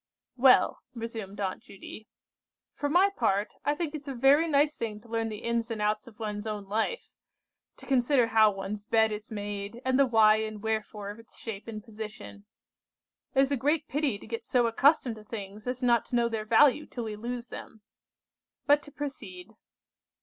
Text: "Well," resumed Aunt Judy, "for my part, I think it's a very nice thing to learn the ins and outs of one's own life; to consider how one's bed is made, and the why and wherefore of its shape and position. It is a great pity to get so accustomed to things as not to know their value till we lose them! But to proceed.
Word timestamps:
"Well," 0.35 0.79
resumed 0.95 1.39
Aunt 1.39 1.61
Judy, 1.61 2.07
"for 2.73 2.89
my 2.89 3.11
part, 3.15 3.53
I 3.63 3.75
think 3.75 3.93
it's 3.93 4.07
a 4.07 4.15
very 4.15 4.47
nice 4.47 4.75
thing 4.75 4.99
to 5.01 5.07
learn 5.07 5.29
the 5.29 5.43
ins 5.43 5.69
and 5.69 5.79
outs 5.79 6.07
of 6.07 6.19
one's 6.19 6.47
own 6.47 6.65
life; 6.65 7.11
to 7.77 7.85
consider 7.85 8.25
how 8.29 8.49
one's 8.49 8.83
bed 8.83 9.11
is 9.11 9.29
made, 9.29 9.79
and 9.85 9.99
the 9.99 10.07
why 10.07 10.37
and 10.37 10.63
wherefore 10.63 11.11
of 11.11 11.19
its 11.19 11.37
shape 11.37 11.67
and 11.67 11.83
position. 11.83 12.45
It 13.35 13.41
is 13.41 13.51
a 13.51 13.55
great 13.57 13.87
pity 13.87 14.17
to 14.17 14.25
get 14.25 14.43
so 14.43 14.65
accustomed 14.65 15.17
to 15.17 15.23
things 15.23 15.67
as 15.67 15.83
not 15.83 16.05
to 16.05 16.15
know 16.15 16.27
their 16.29 16.45
value 16.45 16.87
till 16.87 17.03
we 17.03 17.15
lose 17.15 17.49
them! 17.49 17.81
But 18.65 18.81
to 18.81 18.91
proceed. 18.91 19.51